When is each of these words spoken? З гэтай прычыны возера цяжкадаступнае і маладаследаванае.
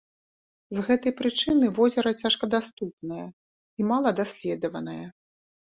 З 0.77 0.85
гэтай 0.87 1.13
прычыны 1.19 1.69
возера 1.79 2.13
цяжкадаступнае 2.23 3.27
і 3.29 3.81
маладаследаванае. 3.93 5.01